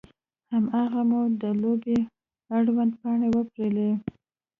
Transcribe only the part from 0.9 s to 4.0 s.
مو د لوبې اړوند پاڼې وپیرلې.